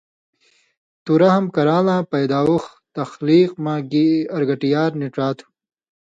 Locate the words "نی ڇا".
4.99-5.27